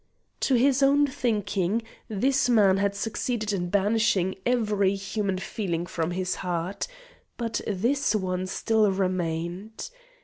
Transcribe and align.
To 0.39 0.55
his 0.55 0.81
own 0.81 1.05
thinking, 1.05 1.83
this 2.07 2.49
man 2.49 2.77
had 2.77 2.95
succeeded 2.95 3.53
in 3.53 3.69
banishing 3.69 4.33
every 4.47 4.95
human 4.95 5.37
feeling 5.37 5.85
from 5.85 6.09
his 6.09 6.37
heart 6.41 6.87
but 7.37 7.61
this 7.67 8.15
one 8.15 8.47
still 8.47 8.89
remained. 8.91 9.91